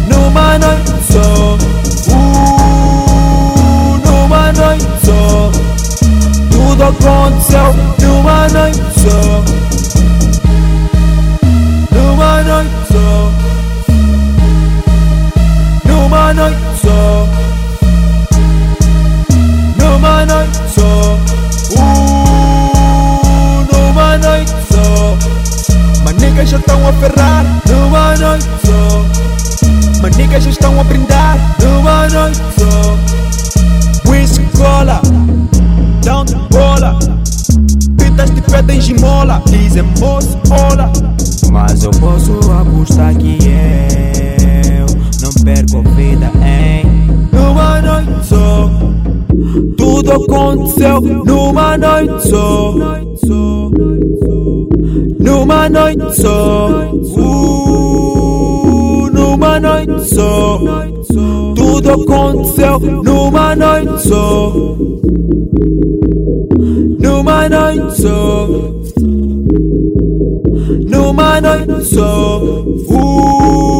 [0.08, 0.58] numa
[2.08, 2.18] uh,
[4.04, 5.18] Numanoizo
[6.50, 8.09] Tudo aconteceu.
[16.34, 17.26] Noite só.
[19.78, 21.18] Numa noite só.
[23.72, 25.16] Numa noite só.
[26.04, 29.04] Mas niggas já estão a ferrar, Numa noite só.
[30.00, 31.36] mas niggas já estão a brindar.
[31.58, 34.08] Numa noite só.
[34.08, 35.00] Whisky cola,
[36.02, 36.96] down de bola.
[37.98, 40.90] Pintas te pedem gimola, dizem moço, olá.
[41.50, 43.59] Mas eu posso apostar que eu
[45.80, 46.84] não perco vida, hein?
[47.32, 48.70] Numa noite só.
[49.76, 52.74] Tudo aconteceu numa noite só.
[55.18, 56.68] Numa noite só.
[59.12, 60.60] Numa noite só.
[61.54, 64.52] Tudo aconteceu numa noite só.
[67.00, 68.48] Numa noite só.
[70.88, 72.40] Numa noite só.
[72.88, 73.79] Uh,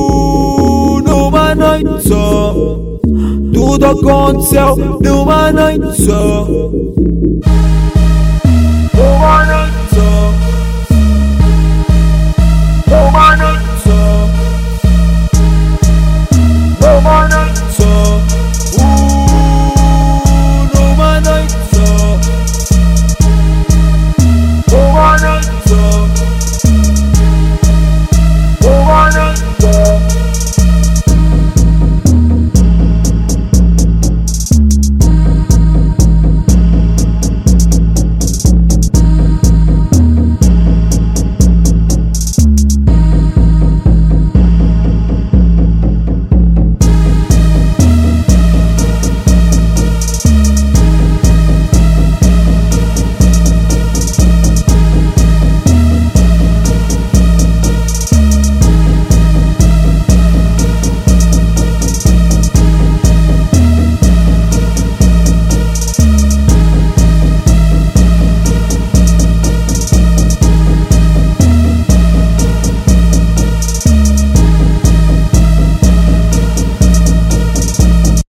[1.83, 2.55] noite só.
[3.53, 6.47] Tudo aconteceu numa noite só.